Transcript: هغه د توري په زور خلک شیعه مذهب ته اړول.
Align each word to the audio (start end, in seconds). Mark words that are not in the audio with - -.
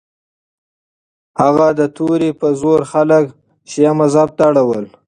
هغه 1.41 1.67
د 1.79 1.81
توري 1.95 2.31
په 2.39 2.47
زور 2.61 2.79
خلک 2.91 3.25
شیعه 3.71 3.93
مذهب 4.01 4.29
ته 4.37 4.43
اړول. 4.51 4.85